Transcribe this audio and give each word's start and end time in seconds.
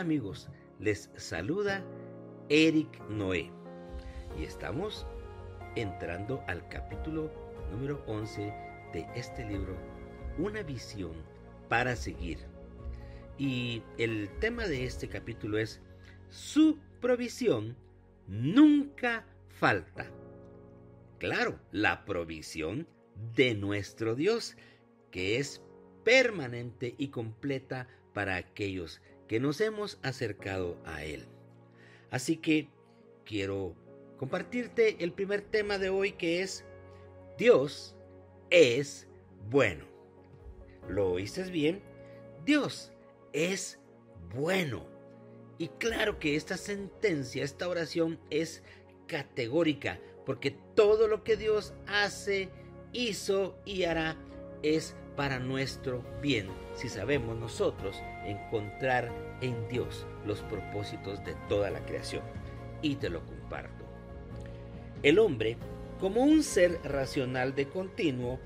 Amigos, 0.00 0.50
les 0.78 1.10
saluda 1.16 1.82
Eric 2.50 3.00
Noé 3.08 3.50
y 4.38 4.44
estamos 4.44 5.06
entrando 5.74 6.44
al 6.48 6.68
capítulo 6.68 7.32
número 7.70 8.04
11 8.06 8.42
de 8.92 9.06
este 9.14 9.46
libro, 9.46 9.74
Una 10.36 10.62
visión 10.62 11.14
para 11.70 11.96
seguir. 11.96 12.40
Y 13.38 13.82
el 13.96 14.28
tema 14.38 14.66
de 14.66 14.84
este 14.84 15.08
capítulo 15.08 15.56
es 15.56 15.80
Su 16.28 16.78
provisión 17.00 17.74
nunca 18.26 19.24
falta. 19.48 20.10
Claro, 21.18 21.58
la 21.72 22.04
provisión 22.04 22.86
de 23.34 23.54
nuestro 23.54 24.14
Dios, 24.14 24.58
que 25.10 25.38
es 25.38 25.62
permanente 26.04 26.94
y 26.98 27.08
completa 27.08 27.88
para 28.12 28.36
aquellos 28.36 29.00
que 29.00 29.15
nos 29.40 29.60
hemos 29.60 29.98
acercado 30.02 30.78
a 30.84 31.04
Él. 31.04 31.26
Así 32.10 32.36
que 32.36 32.68
quiero 33.24 33.74
compartirte 34.16 35.02
el 35.04 35.12
primer 35.12 35.42
tema 35.42 35.78
de 35.78 35.90
hoy 35.90 36.12
que 36.12 36.42
es 36.42 36.64
Dios 37.36 37.94
es 38.50 39.08
bueno. 39.50 39.84
¿Lo 40.88 41.12
oíste 41.12 41.42
bien? 41.50 41.82
Dios 42.44 42.92
es 43.32 43.78
bueno. 44.34 44.86
Y 45.58 45.68
claro 45.68 46.18
que 46.18 46.36
esta 46.36 46.56
sentencia, 46.56 47.42
esta 47.42 47.68
oración 47.68 48.18
es 48.30 48.62
categórica, 49.06 49.98
porque 50.24 50.56
todo 50.74 51.08
lo 51.08 51.24
que 51.24 51.36
Dios 51.36 51.74
hace, 51.86 52.50
hizo 52.92 53.58
y 53.64 53.84
hará 53.84 54.16
es 54.62 54.94
para 55.16 55.38
nuestro 55.38 56.02
bien, 56.20 56.48
si 56.74 56.88
sabemos 56.88 57.36
nosotros 57.36 57.96
encontrar 58.24 59.10
en 59.40 59.68
Dios 59.68 60.06
los 60.26 60.40
propósitos 60.42 61.24
de 61.24 61.34
toda 61.48 61.70
la 61.70 61.84
creación. 61.86 62.22
Y 62.82 62.96
te 62.96 63.08
lo 63.08 63.24
comparto. 63.24 63.84
El 65.02 65.18
hombre, 65.18 65.56
como 66.00 66.22
un 66.22 66.42
ser 66.42 66.78
racional 66.84 67.54
de 67.54 67.68
continuo, 67.68 68.38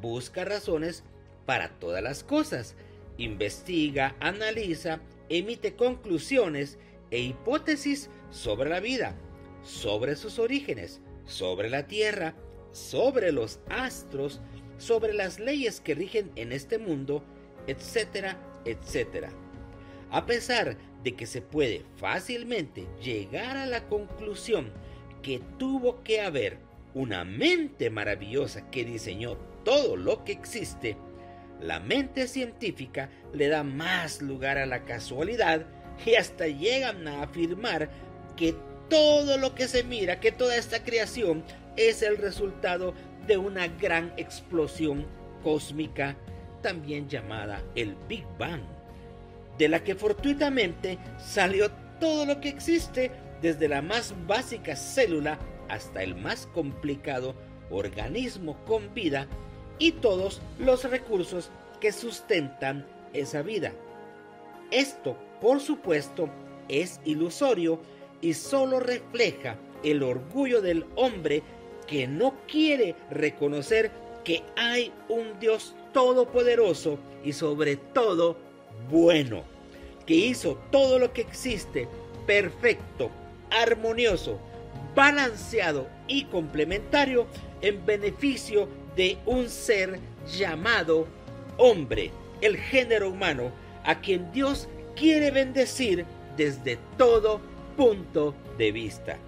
busca 0.00 0.44
razones 0.44 1.04
para 1.46 1.70
todas 1.78 2.02
las 2.02 2.24
cosas, 2.24 2.74
investiga, 3.18 4.16
analiza, 4.20 5.00
emite 5.28 5.74
conclusiones 5.74 6.78
e 7.10 7.20
hipótesis 7.20 8.10
sobre 8.30 8.68
la 8.68 8.80
vida, 8.80 9.14
sobre 9.62 10.16
sus 10.16 10.38
orígenes, 10.38 11.00
sobre 11.24 11.70
la 11.70 11.86
tierra, 11.86 12.34
sobre 12.72 13.32
los 13.32 13.60
astros, 13.68 14.40
sobre 14.78 15.14
las 15.14 15.38
leyes 15.38 15.80
que 15.80 15.94
rigen 15.94 16.30
en 16.36 16.52
este 16.52 16.78
mundo, 16.78 17.22
etcétera, 17.66 18.38
etcétera. 18.64 19.30
A 20.10 20.26
pesar 20.26 20.76
de 21.02 21.14
que 21.14 21.26
se 21.26 21.42
puede 21.42 21.84
fácilmente 21.96 22.86
llegar 23.02 23.56
a 23.56 23.66
la 23.66 23.86
conclusión 23.88 24.72
que 25.22 25.40
tuvo 25.58 26.02
que 26.02 26.20
haber 26.20 26.58
una 26.94 27.24
mente 27.24 27.90
maravillosa 27.90 28.70
que 28.70 28.84
diseñó 28.84 29.36
todo 29.64 29.96
lo 29.96 30.24
que 30.24 30.32
existe, 30.32 30.96
la 31.60 31.80
mente 31.80 32.28
científica 32.28 33.10
le 33.32 33.48
da 33.48 33.62
más 33.62 34.22
lugar 34.22 34.58
a 34.58 34.66
la 34.66 34.84
casualidad 34.84 35.66
y 36.04 36.14
hasta 36.14 36.46
llegan 36.46 37.08
a 37.08 37.22
afirmar 37.22 37.88
que 38.36 38.54
todo 38.88 39.38
lo 39.38 39.54
que 39.54 39.66
se 39.66 39.82
mira, 39.82 40.20
que 40.20 40.32
toda 40.32 40.56
esta 40.56 40.84
creación 40.84 41.44
es 41.76 42.02
el 42.02 42.18
resultado 42.18 42.94
de 43.26 43.36
una 43.36 43.66
gran 43.68 44.12
explosión 44.16 45.06
cósmica, 45.42 46.16
también 46.62 47.08
llamada 47.08 47.62
el 47.74 47.96
Big 48.08 48.24
Bang, 48.38 48.62
de 49.58 49.68
la 49.68 49.82
que 49.82 49.94
fortuitamente 49.94 50.98
salió 51.18 51.70
todo 52.00 52.26
lo 52.26 52.40
que 52.40 52.48
existe, 52.48 53.10
desde 53.42 53.68
la 53.68 53.82
más 53.82 54.14
básica 54.26 54.74
célula 54.76 55.38
hasta 55.68 56.02
el 56.02 56.14
más 56.14 56.46
complicado 56.48 57.34
organismo 57.70 58.56
con 58.64 58.94
vida 58.94 59.26
y 59.78 59.92
todos 59.92 60.40
los 60.58 60.84
recursos 60.84 61.50
que 61.80 61.92
sustentan 61.92 62.86
esa 63.12 63.42
vida. 63.42 63.72
Esto, 64.70 65.16
por 65.40 65.60
supuesto, 65.60 66.28
es 66.68 67.00
ilusorio 67.04 67.80
y 68.20 68.34
solo 68.34 68.80
refleja 68.80 69.56
el 69.84 70.02
orgullo 70.02 70.62
del 70.62 70.86
hombre 70.96 71.42
que 71.86 72.06
no 72.06 72.34
quiere 72.46 72.94
reconocer 73.10 73.90
que 74.24 74.42
hay 74.56 74.92
un 75.08 75.38
Dios 75.38 75.74
todopoderoso 75.92 76.98
y 77.24 77.32
sobre 77.32 77.76
todo 77.76 78.36
bueno, 78.90 79.44
que 80.04 80.14
hizo 80.14 80.58
todo 80.70 80.98
lo 80.98 81.12
que 81.12 81.22
existe 81.22 81.88
perfecto, 82.26 83.10
armonioso, 83.50 84.38
balanceado 84.94 85.88
y 86.08 86.24
complementario 86.24 87.26
en 87.60 87.84
beneficio 87.86 88.68
de 88.96 89.18
un 89.26 89.48
ser 89.48 90.00
llamado 90.26 91.06
hombre, 91.56 92.10
el 92.40 92.56
género 92.56 93.10
humano, 93.10 93.50
a 93.84 94.00
quien 94.00 94.30
Dios 94.32 94.68
quiere 94.94 95.30
bendecir 95.30 96.04
desde 96.36 96.78
todo 96.96 97.40
punto 97.76 98.34
de 98.58 98.72
vista. 98.72 99.18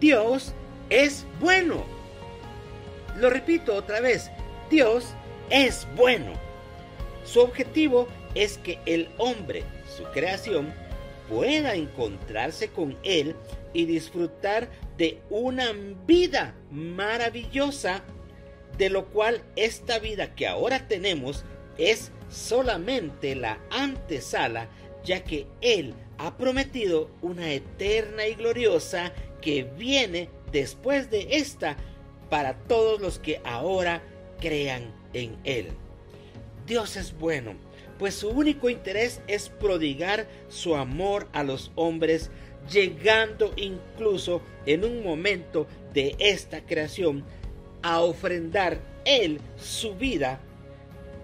Dios 0.00 0.54
es 0.90 1.26
bueno. 1.40 1.84
Lo 3.16 3.30
repito 3.30 3.74
otra 3.74 4.00
vez, 4.00 4.30
Dios 4.70 5.06
es 5.50 5.86
bueno. 5.96 6.32
Su 7.24 7.40
objetivo 7.40 8.08
es 8.34 8.58
que 8.58 8.78
el 8.86 9.08
hombre, 9.18 9.64
su 9.96 10.04
creación, 10.12 10.72
pueda 11.28 11.74
encontrarse 11.74 12.68
con 12.68 12.96
Él 13.02 13.34
y 13.72 13.84
disfrutar 13.84 14.68
de 14.96 15.20
una 15.28 15.72
vida 16.06 16.54
maravillosa, 16.70 18.02
de 18.78 18.88
lo 18.88 19.06
cual 19.06 19.42
esta 19.56 19.98
vida 19.98 20.34
que 20.34 20.46
ahora 20.46 20.88
tenemos 20.88 21.44
es 21.76 22.12
solamente 22.30 23.34
la 23.34 23.58
antesala, 23.70 24.68
ya 25.04 25.24
que 25.24 25.46
Él 25.60 25.94
ha 26.18 26.36
prometido 26.36 27.10
una 27.20 27.52
eterna 27.52 28.26
y 28.26 28.34
gloriosa 28.34 29.12
que 29.40 29.64
viene 29.64 30.30
después 30.52 31.10
de 31.10 31.28
esta 31.30 31.76
para 32.30 32.54
todos 32.54 33.00
los 33.00 33.18
que 33.18 33.40
ahora 33.44 34.02
crean 34.40 34.92
en 35.12 35.36
Él. 35.44 35.68
Dios 36.66 36.96
es 36.96 37.18
bueno, 37.18 37.54
pues 37.98 38.14
su 38.14 38.28
único 38.28 38.68
interés 38.70 39.20
es 39.26 39.48
prodigar 39.48 40.28
su 40.48 40.76
amor 40.76 41.28
a 41.32 41.42
los 41.42 41.72
hombres, 41.74 42.30
llegando 42.70 43.52
incluso 43.56 44.42
en 44.66 44.84
un 44.84 45.02
momento 45.02 45.66
de 45.94 46.14
esta 46.18 46.60
creación 46.60 47.24
a 47.82 48.00
ofrendar 48.00 48.78
Él 49.04 49.40
su 49.56 49.94
vida 49.94 50.40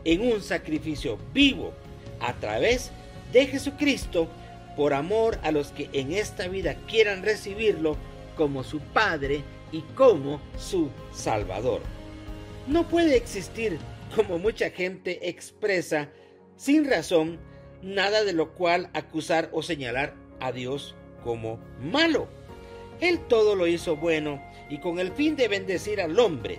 en 0.04 0.20
un 0.20 0.42
sacrificio 0.42 1.18
vivo 1.32 1.72
a 2.20 2.32
través 2.34 2.90
de 3.32 3.46
Jesucristo 3.46 4.28
por 4.76 4.94
amor 4.94 5.38
a 5.42 5.50
los 5.50 5.68
que 5.68 5.88
en 5.92 6.12
esta 6.12 6.48
vida 6.48 6.74
quieran 6.86 7.22
recibirlo 7.22 7.96
como 8.36 8.64
su 8.64 8.80
Padre 8.80 9.42
y 9.72 9.80
como 9.94 10.40
su 10.58 10.90
Salvador. 11.12 11.80
No 12.66 12.88
puede 12.88 13.16
existir, 13.16 13.78
como 14.14 14.38
mucha 14.38 14.70
gente 14.70 15.28
expresa, 15.28 16.10
sin 16.56 16.88
razón, 16.88 17.38
nada 17.82 18.24
de 18.24 18.32
lo 18.32 18.54
cual 18.54 18.90
acusar 18.94 19.50
o 19.52 19.62
señalar 19.62 20.14
a 20.40 20.52
Dios 20.52 20.94
como 21.22 21.58
malo. 21.80 22.28
Él 23.00 23.18
todo 23.28 23.54
lo 23.54 23.66
hizo 23.66 23.96
bueno 23.96 24.40
y 24.70 24.78
con 24.78 24.98
el 24.98 25.12
fin 25.12 25.36
de 25.36 25.48
bendecir 25.48 26.00
al 26.00 26.18
hombre. 26.18 26.58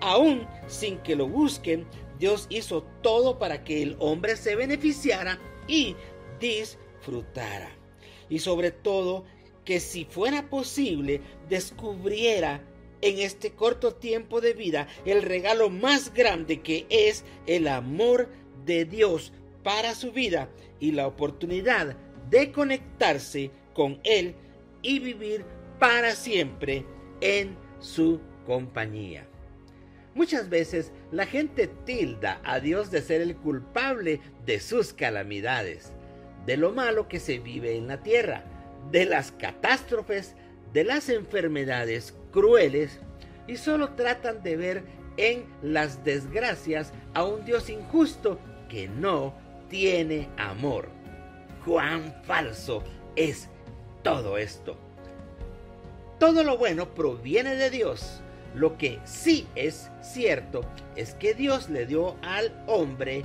Aún 0.00 0.46
sin 0.66 0.98
que 0.98 1.16
lo 1.16 1.28
busquen, 1.28 1.86
Dios 2.18 2.46
hizo 2.50 2.82
todo 3.02 3.38
para 3.38 3.64
que 3.64 3.82
el 3.82 3.96
hombre 3.98 4.36
se 4.36 4.56
beneficiara 4.56 5.38
y 5.68 5.96
disfrutara. 6.40 7.70
Y 8.28 8.40
sobre 8.40 8.72
todo 8.72 9.24
que 9.66 9.80
si 9.80 10.06
fuera 10.06 10.48
posible 10.48 11.20
descubriera 11.50 12.62
en 13.02 13.18
este 13.18 13.50
corto 13.50 13.94
tiempo 13.94 14.40
de 14.40 14.54
vida 14.54 14.88
el 15.04 15.20
regalo 15.20 15.68
más 15.68 16.14
grande 16.14 16.62
que 16.62 16.86
es 16.88 17.24
el 17.46 17.68
amor 17.68 18.30
de 18.64 18.86
Dios 18.86 19.34
para 19.62 19.94
su 19.94 20.12
vida 20.12 20.48
y 20.80 20.92
la 20.92 21.06
oportunidad 21.06 21.96
de 22.30 22.52
conectarse 22.52 23.50
con 23.74 24.00
Él 24.04 24.34
y 24.80 25.00
vivir 25.00 25.44
para 25.78 26.14
siempre 26.14 26.86
en 27.20 27.56
su 27.80 28.20
compañía. 28.46 29.26
Muchas 30.14 30.48
veces 30.48 30.92
la 31.10 31.26
gente 31.26 31.66
tilda 31.84 32.40
a 32.44 32.60
Dios 32.60 32.90
de 32.90 33.02
ser 33.02 33.20
el 33.20 33.36
culpable 33.36 34.20
de 34.46 34.60
sus 34.60 34.94
calamidades, 34.94 35.92
de 36.46 36.56
lo 36.56 36.72
malo 36.72 37.08
que 37.08 37.20
se 37.20 37.38
vive 37.38 37.76
en 37.76 37.88
la 37.88 38.02
tierra, 38.02 38.44
de 38.90 39.04
las 39.04 39.32
catástrofes, 39.32 40.34
de 40.72 40.84
las 40.84 41.08
enfermedades 41.08 42.14
crueles 42.32 43.00
y 43.46 43.56
solo 43.56 43.90
tratan 43.90 44.42
de 44.42 44.56
ver 44.56 44.84
en 45.16 45.46
las 45.62 46.04
desgracias 46.04 46.92
a 47.14 47.24
un 47.24 47.44
Dios 47.44 47.70
injusto 47.70 48.38
que 48.68 48.88
no 48.88 49.34
tiene 49.68 50.28
amor. 50.36 50.88
cuán 51.64 52.14
falso 52.22 52.84
es 53.16 53.48
todo 54.04 54.38
esto. 54.38 54.76
Todo 56.20 56.44
lo 56.44 56.56
bueno 56.56 56.94
proviene 56.94 57.56
de 57.56 57.70
Dios. 57.70 58.20
Lo 58.54 58.78
que 58.78 59.00
sí 59.04 59.48
es 59.56 59.90
cierto 60.00 60.60
es 60.94 61.14
que 61.14 61.34
Dios 61.34 61.68
le 61.68 61.86
dio 61.86 62.16
al 62.22 62.62
hombre 62.68 63.24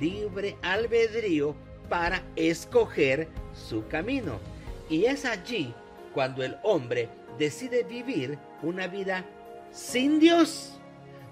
libre 0.00 0.56
albedrío 0.62 1.56
para 1.88 2.22
escoger 2.36 3.28
su 3.54 3.88
camino. 3.88 4.38
Y 4.88 5.04
es 5.04 5.24
allí 5.24 5.74
cuando 6.14 6.42
el 6.42 6.56
hombre 6.62 7.08
decide 7.38 7.82
vivir 7.82 8.38
una 8.62 8.86
vida 8.86 9.24
sin 9.70 10.18
Dios, 10.18 10.78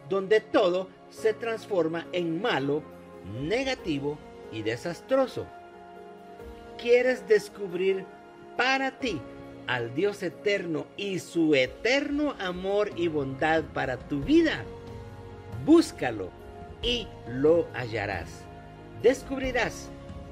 donde 0.09 0.41
todo 0.41 0.89
se 1.11 1.33
transforma 1.33 2.07
en 2.13 2.41
malo, 2.41 2.83
negativo 3.41 4.19
y 4.53 4.63
desastroso. 4.63 5.47
¿Quieres 6.79 7.27
descubrir 7.27 8.05
para 8.57 8.99
ti 8.99 9.21
al 9.67 9.95
Dios 9.95 10.23
eterno 10.23 10.87
y 10.97 11.19
su 11.19 11.55
eterno 11.55 12.35
amor 12.39 12.91
y 12.97 13.09
bondad 13.09 13.65
para 13.73 13.97
tu 13.97 14.21
vida? 14.21 14.65
Búscalo 15.65 16.31
y 16.83 17.09
lo 17.29 17.67
hallarás. 17.75 18.29
Descubrirás 19.03 19.89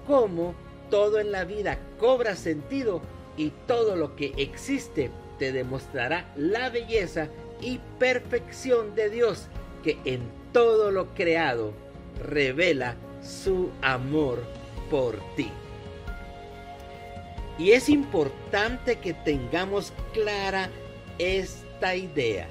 cómo 0.07 0.55
todo 0.91 1.19
en 1.19 1.33
la 1.33 1.45
vida 1.45 1.79
cobra 1.99 2.37
sentido 2.37 3.01
y 3.37 3.51
todo 3.67 3.97
lo 3.97 4.17
que 4.17 4.33
existe 4.37 5.11
te 5.39 5.53
demostrará 5.53 6.33
la 6.37 6.71
belleza 6.71 7.29
y 7.61 7.81
perfección 7.99 8.95
de 8.95 9.11
Dios 9.11 9.49
que 9.83 9.99
en 10.05 10.23
todo 10.53 10.91
lo 10.91 11.15
creado 11.15 11.73
revela 12.23 12.97
su 13.23 13.71
amor 13.83 14.43
por 14.91 15.19
ti. 15.35 15.51
Y 17.59 17.73
es 17.73 17.89
importante 17.89 18.97
que 18.97 19.15
tengamos 19.15 19.93
clara 20.13 20.71
esta 21.19 21.95
idea, 21.95 22.49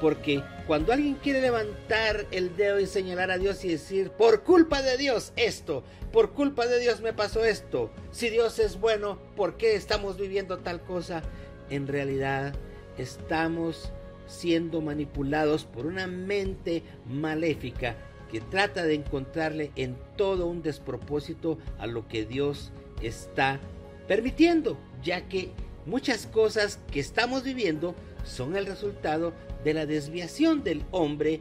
porque 0.00 0.42
cuando 0.66 0.92
alguien 0.92 1.14
quiere 1.14 1.40
levantar 1.40 2.26
el 2.30 2.56
dedo 2.56 2.80
y 2.80 2.86
señalar 2.86 3.30
a 3.30 3.38
Dios 3.38 3.64
y 3.64 3.68
decir, 3.68 4.10
por 4.10 4.42
culpa 4.42 4.82
de 4.82 4.96
Dios 4.96 5.32
esto, 5.36 5.84
por 6.12 6.32
culpa 6.32 6.66
de 6.66 6.80
Dios 6.80 7.00
me 7.00 7.12
pasó 7.12 7.44
esto, 7.44 7.90
si 8.10 8.30
Dios 8.30 8.58
es 8.58 8.80
bueno, 8.80 9.18
¿por 9.36 9.56
qué 9.56 9.74
estamos 9.74 10.18
viviendo 10.18 10.58
tal 10.58 10.82
cosa? 10.82 11.22
En 11.70 11.86
realidad 11.86 12.54
estamos 12.98 13.92
siendo 14.26 14.80
manipulados 14.80 15.64
por 15.64 15.86
una 15.86 16.06
mente 16.06 16.82
maléfica 17.06 17.96
que 18.30 18.40
trata 18.40 18.84
de 18.84 18.94
encontrarle 18.94 19.70
en 19.76 19.96
todo 20.16 20.46
un 20.46 20.62
despropósito 20.62 21.58
a 21.78 21.86
lo 21.86 22.08
que 22.08 22.24
Dios 22.24 22.72
está 23.02 23.60
permitiendo, 24.08 24.78
ya 25.02 25.28
que 25.28 25.50
muchas 25.86 26.26
cosas 26.26 26.80
que 26.90 27.00
estamos 27.00 27.44
viviendo 27.44 27.94
son 28.24 28.56
el 28.56 28.66
resultado 28.66 29.32
de 29.62 29.74
la 29.74 29.86
desviación 29.86 30.64
del 30.64 30.84
hombre 30.90 31.40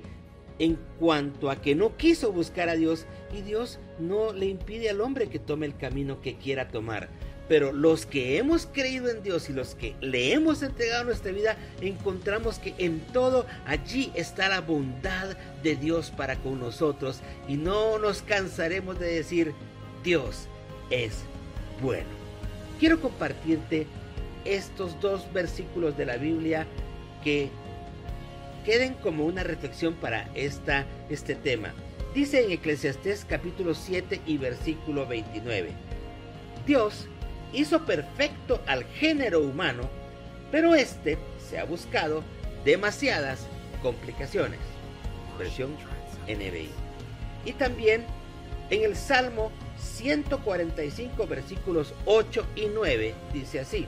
en 0.60 0.78
cuanto 1.00 1.50
a 1.50 1.62
que 1.62 1.76
no 1.76 1.98
quiso 1.98 2.32
buscar 2.32 2.70
a 2.70 2.76
Dios 2.76 3.06
y 3.36 3.42
Dios 3.42 3.80
no 4.00 4.34
le 4.34 4.46
impide 4.46 4.90
al 4.90 5.02
hombre 5.02 5.28
que 5.28 5.40
tome 5.40 5.66
el 5.66 5.76
camino 5.76 6.22
que 6.22 6.36
quiera 6.36 6.70
tomar. 6.70 7.10
Pero 7.50 7.74
los 7.74 8.06
que 8.06 8.38
hemos 8.38 8.66
creído 8.66 9.10
en 9.10 9.22
Dios 9.22 9.50
y 9.50 9.54
los 9.54 9.76
que 9.76 9.96
le 10.00 10.32
hemos 10.32 10.64
entregado 10.64 11.04
nuestra 11.04 11.32
vida, 11.32 11.58
encontramos 11.82 12.58
que 12.58 12.74
en 12.78 13.02
todo 13.12 13.46
allí 13.66 14.12
está 14.16 14.48
la 14.48 14.62
bondad 14.62 15.36
de 15.62 15.76
Dios 15.76 16.12
para 16.12 16.38
con 16.38 16.60
nosotros 16.60 17.20
y 17.48 17.56
no 17.56 18.00
nos 18.00 18.22
cansaremos 18.22 18.98
de 18.98 19.08
decir, 19.08 19.54
Dios 20.04 20.48
es 20.90 21.24
bueno. 21.82 22.08
Quiero 22.80 23.02
compartirte 23.02 23.88
estos 24.46 25.00
dos 25.00 25.32
versículos 25.34 25.98
de 25.98 26.06
la 26.06 26.18
Biblia 26.18 26.66
que 27.24 27.50
queden 28.66 28.94
como 28.96 29.26
una 29.26 29.44
reflexión 29.44 29.94
para 29.96 30.30
esta, 30.36 30.86
este 31.10 31.36
tema. 31.36 31.74
Dice 32.14 32.44
en 32.44 32.52
Eclesiastés 32.52 33.26
capítulo 33.28 33.74
7 33.74 34.22
y 34.26 34.38
versículo 34.38 35.08
29. 35.08 35.72
Dios 36.66 37.08
hizo 37.54 37.86
perfecto 37.86 38.62
al 38.68 38.84
género 38.86 39.42
humano, 39.42 39.90
pero 40.52 40.76
este 40.76 41.18
se 41.50 41.60
ha 41.60 41.66
buscado 41.66 42.24
demasiadas 42.64 43.48
complicaciones. 43.82 44.60
Versión 45.38 45.76
NBI. 46.28 46.70
Y 47.46 47.54
también 47.54 48.06
en 48.70 48.84
el 48.84 48.96
Salmo 48.96 49.52
145 49.78 51.28
versículos 51.28 51.94
8 52.06 52.46
y 52.56 52.68
9 52.74 53.14
dice 53.34 53.60
así. 53.60 53.88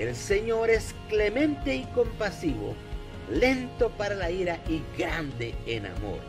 El 0.00 0.16
Señor 0.16 0.70
es 0.70 0.94
clemente 1.10 1.74
y 1.74 1.84
compasivo, 1.84 2.74
lento 3.30 3.90
para 3.90 4.14
la 4.14 4.30
ira 4.30 4.58
y 4.66 4.80
grande 4.96 5.54
en 5.66 5.84
amor. 5.84 6.20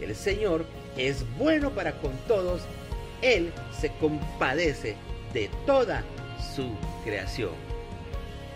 El 0.00 0.16
Señor 0.16 0.64
es 0.96 1.22
bueno 1.36 1.68
para 1.68 2.00
con 2.00 2.16
todos, 2.26 2.62
Él 3.20 3.52
se 3.78 3.92
compadece 4.00 4.96
de 5.34 5.50
toda 5.66 6.02
su 6.54 6.70
creación. 7.04 7.52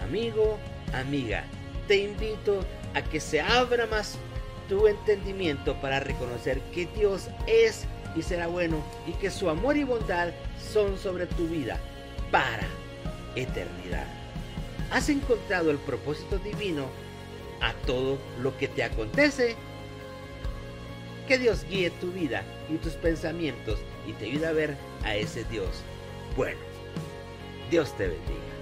Amigo, 0.02 0.56
amiga, 0.94 1.44
te 1.86 1.98
invito 1.98 2.64
a 2.94 3.02
que 3.02 3.20
se 3.20 3.42
abra 3.42 3.86
más 3.86 4.16
tu 4.66 4.86
entendimiento 4.86 5.78
para 5.82 6.00
reconocer 6.00 6.58
que 6.72 6.86
Dios 6.96 7.28
es 7.46 7.84
y 8.16 8.22
será 8.22 8.46
bueno 8.46 8.82
y 9.06 9.12
que 9.12 9.30
su 9.30 9.50
amor 9.50 9.76
y 9.76 9.84
bondad 9.84 10.30
son 10.72 10.96
sobre 10.96 11.26
tu 11.26 11.46
vida 11.48 11.78
para 12.30 12.66
eternidad. 13.36 14.06
¿Has 14.90 15.08
encontrado 15.08 15.70
el 15.70 15.78
propósito 15.78 16.38
divino 16.38 16.86
a 17.60 17.72
todo 17.86 18.18
lo 18.40 18.56
que 18.56 18.68
te 18.68 18.82
acontece? 18.82 19.56
Que 21.26 21.38
Dios 21.38 21.64
guíe 21.68 21.90
tu 21.90 22.10
vida 22.10 22.42
y 22.70 22.76
tus 22.76 22.94
pensamientos 22.94 23.78
y 24.06 24.12
te 24.12 24.26
ayude 24.26 24.46
a 24.46 24.52
ver 24.52 24.76
a 25.04 25.14
ese 25.14 25.44
Dios 25.44 25.68
bueno. 26.36 26.60
Dios 27.70 27.94
te 27.96 28.08
bendiga. 28.08 28.57